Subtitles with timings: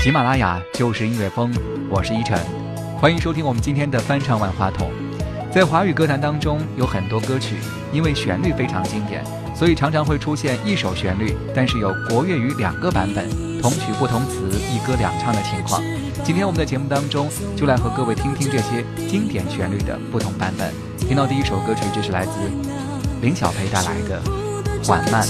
[0.00, 1.52] 喜马拉雅就是音乐风，
[1.90, 2.38] 我是依晨，
[3.00, 4.92] 欢迎收听我们今天的翻唱万花筒。
[5.52, 7.56] 在华语歌坛当中，有很多歌曲
[7.92, 9.24] 因为旋律非常经典，
[9.56, 13.28] 所以常常会出现一首旋律，但是有国粤语两个版本，
[13.60, 15.82] 同曲不同词，一歌两唱的情况。
[16.22, 20.72] 今天我们在节目当中就来和各位听听这些经典旋律的不同版本。
[21.00, 22.30] 听到第一首歌曲，这是来自
[23.20, 24.22] 林小培带来的
[24.86, 25.24] 《缓慢》。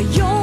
[0.00, 0.35] вдвоем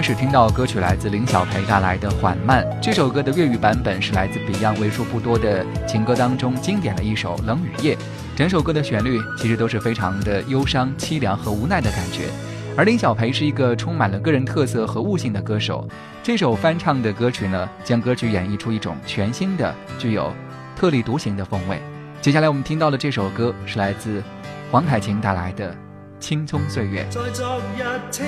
[0.00, 7.94] 开始听到歌曲来自林小培带来的《缓慢》这首歌的粤语版本是来自 Beyond 为数不多的情歌当中经典的一首《冷雨夜》，
[8.34, 12.30] 整首歌的旋律其实都是非常的忧伤、凄凉和无奈的感觉。
[12.78, 15.86] 而林小培是一个充满了个人特色和悟性的歌手，
[16.22, 20.32] 这首翻唱的歌曲呢，将歌曲演绎出一种全新的、具有
[20.76, 21.78] 特立独行的风味。
[22.22, 24.22] 接下来我们听到的这首歌是来自
[24.70, 25.76] 黄凯芹带来的。
[26.20, 27.04] 青葱岁月。
[27.10, 28.26] 在昨日青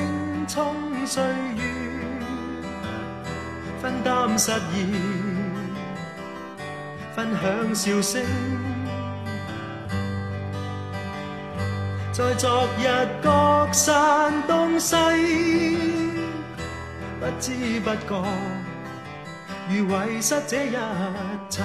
[0.49, 0.75] 葱
[1.07, 1.63] 岁月，
[3.83, 4.87] 分担失意，
[7.15, 8.23] 分享笑声。
[12.13, 14.97] 在昨日各散东西，
[17.21, 18.25] 不知不觉
[19.69, 20.77] 如遗失这一
[21.51, 21.63] 切。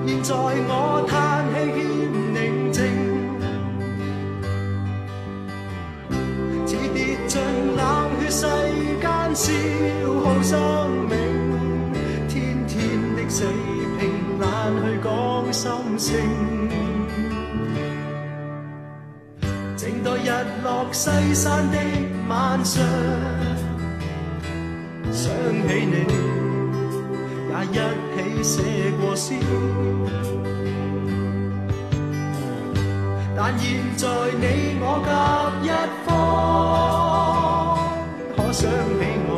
[0.07, 0.73] 现在我
[1.07, 1.79] 叹气欠
[2.39, 2.41] 宁
[2.73, 2.79] 静，
[6.65, 7.37] 似跌进
[7.77, 7.81] 冷
[8.23, 8.43] 血世
[8.97, 9.05] 间
[9.37, 9.45] 消
[10.25, 10.55] 耗生
[11.11, 11.15] 命，
[12.29, 12.35] 天
[12.67, 12.79] 天
[13.15, 13.45] 的死
[13.99, 14.01] 拼，
[14.39, 15.11] 懒去讲
[15.53, 15.69] 心
[15.99, 16.09] 声，
[19.77, 20.31] 静待日
[20.65, 21.77] 落西山的。
[22.31, 22.81] 晚上
[25.11, 25.33] 想
[25.69, 26.07] 起你，
[27.51, 27.77] 也一
[28.15, 28.55] 起写
[29.03, 29.35] 过诗。
[33.37, 34.07] 但现在
[34.41, 35.11] 你我隔
[35.67, 35.71] 一
[36.07, 36.07] 方，
[38.37, 39.03] 可想起。
[39.27, 39.30] 我。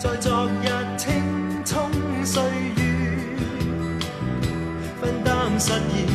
[0.00, 1.78] 在昨日青葱
[2.24, 3.18] 岁月，
[4.98, 6.06] 分担失意，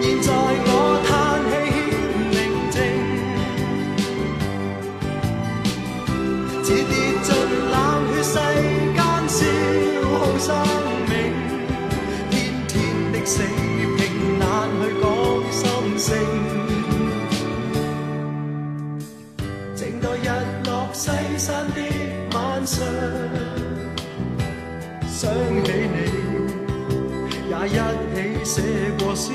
[0.07, 0.71] 现在我
[1.05, 1.79] 叹气欠
[2.39, 2.79] 宁静，
[6.63, 6.95] 只跌
[7.25, 7.29] 进
[7.73, 7.75] 冷
[8.15, 8.39] 血世
[8.95, 9.03] 间
[9.35, 9.43] 消
[10.05, 10.07] 耗
[10.39, 10.55] 生
[11.11, 11.35] 命，
[12.31, 12.79] 天天
[13.11, 13.43] 的死
[13.97, 13.99] 拼
[14.39, 15.05] 难去讲
[15.51, 15.67] 心
[15.99, 16.15] 声。
[19.75, 20.31] 静待日
[20.67, 21.81] 落西山的
[22.33, 22.87] 晚上，
[25.09, 25.29] 想
[25.65, 26.07] 起你，
[27.51, 27.79] 也一
[28.15, 28.55] 起写
[29.05, 29.35] 过诗。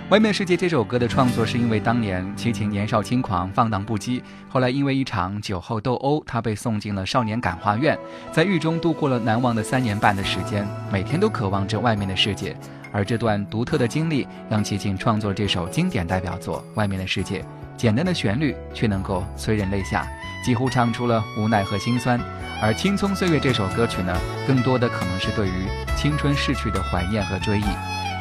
[0.11, 7.97] 外面世界这首歌的创作是因为当年齐秦年少轻狂、放荡不羁，后来因为一场酒后斗殴，他被送进了少年感化院，
[8.29, 12.53] 在狱中度过了难忘的三年半的时间，每天都渴望着外面的世界。
[12.91, 17.39] 而这段独特的经历让齐秦创作了这首经典代表作《外面的世界》，
[17.77, 20.05] 简单的旋律却能够催人泪下，
[20.43, 22.19] 几乎唱出了无奈和心酸。
[22.61, 24.13] 而《青葱岁月》这首歌曲呢，
[24.45, 27.63] 更多的可能是对于青春逝去的怀念和追忆。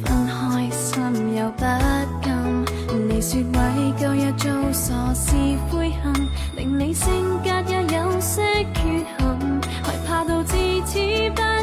[0.04, 1.61] 分开心又不
[2.20, 2.64] 甘。
[3.08, 5.34] 你说为旧日做傻事
[5.70, 6.12] 悔恨，
[6.54, 7.11] 令你性
[7.42, 7.63] 格。
[8.35, 8.43] 缺
[8.75, 9.05] 陷，
[9.85, 10.53] 害怕到至
[10.85, 11.53] 此。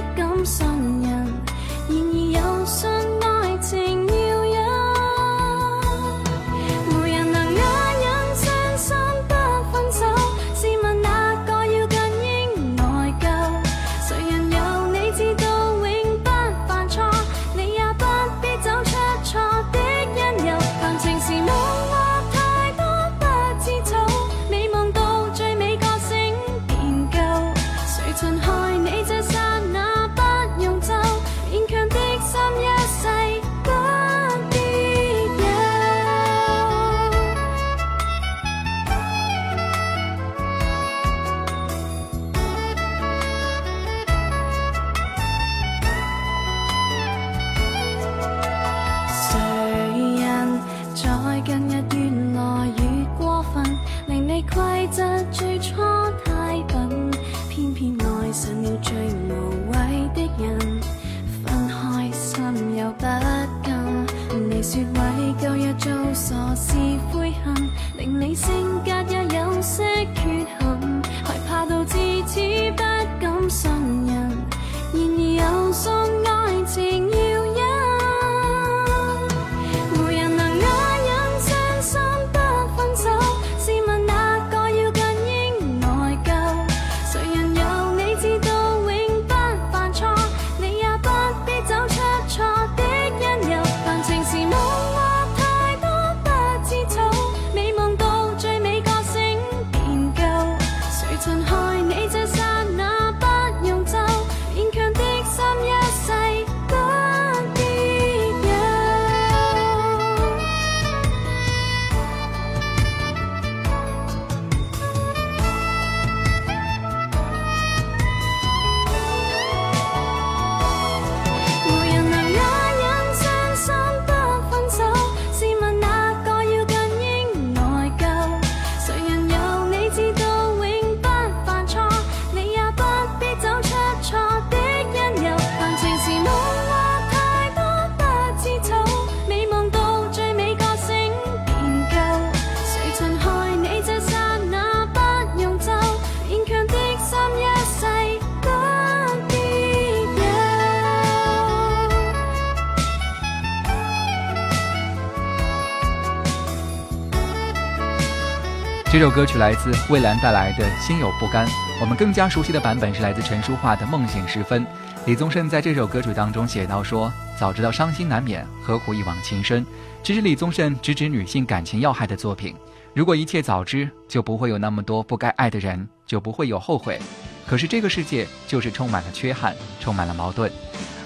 [159.01, 161.43] 这首歌曲来自魏兰带来的《心有不甘》，
[161.81, 164.63] 我们更加熟悉的版本是来自陈淑桦的《梦醒时分》。
[165.07, 169.65] 李宗盛在这首歌曲当中写道：“说早知道伤心难免，何苦一往情深。”
[170.05, 172.53] 这是李宗盛直指女性感情要害的作品。
[172.93, 176.99] 如果一切早知，就不会有那么多不该爱的人，就不会有后悔。
[177.47, 180.51] 可是这个世界就是充满了缺憾，充满了矛盾。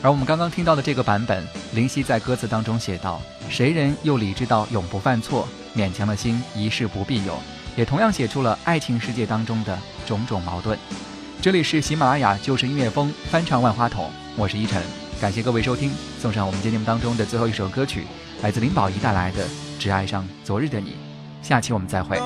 [0.01, 1.41] 而我们刚刚听到的这个版本，
[1.73, 5.47] 林夕在歌词当中写道：“谁人又理智到永不犯错？
[5.77, 7.39] 勉强的心，一世不必有。”
[7.75, 10.77] 也同样写出了爱情世界当中的种种矛盾。
[11.41, 14.09] 这里是喜马拉雅，就是音乐风翻唱万花筒。
[14.37, 14.81] 我是依晨，
[15.19, 18.05] 感谢各位收听，送上我们今天节目当中的最后一首歌曲，
[18.41, 19.43] 来自林宝仪带来的
[19.77, 20.91] 《只爱上昨日的你》。
[21.47, 22.15] 下期我们再会。
[22.15, 22.21] 的